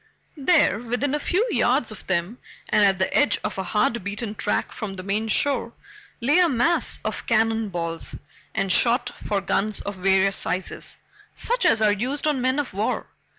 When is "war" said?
12.73-13.09